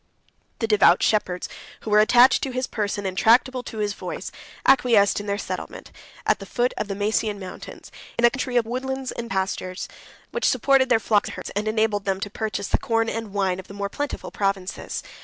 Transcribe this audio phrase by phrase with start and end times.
[0.59, 1.49] 76 The devout shepherds,
[1.81, 4.31] who were attached to his person, and tractable to his voice,
[4.65, 5.91] acquiesced in their settlement,
[6.25, 9.87] at the foot of the Maesian mountains, in a country of woodlands and pastures,
[10.31, 13.59] which supported their flocks and herds, and enabled them to purchase the corn and wine
[13.59, 15.03] of the more plentiful provinces.